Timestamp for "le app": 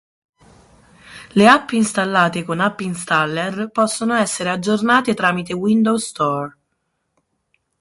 1.35-1.73